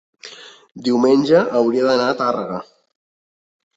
diumenge 0.87 1.43
hauria 1.61 1.85
d'anar 1.91 2.09
a 2.15 2.19
Tàrrega. 2.23 2.59